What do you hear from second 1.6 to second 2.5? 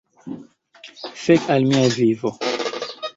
mia vivo!